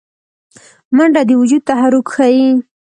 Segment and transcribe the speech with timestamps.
[0.95, 2.47] منډه د وجود تحرک ښيي